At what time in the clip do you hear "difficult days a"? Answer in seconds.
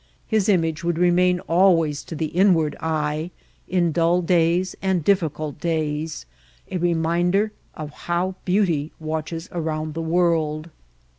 5.03-6.77